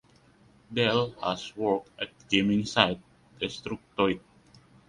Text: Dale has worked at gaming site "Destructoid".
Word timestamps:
Dale 0.73 1.11
has 1.23 1.55
worked 1.55 1.89
at 2.01 2.09
gaming 2.27 2.65
site 2.65 2.99
"Destructoid". 3.39 4.19